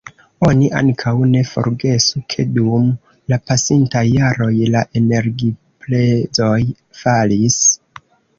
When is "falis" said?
7.05-7.61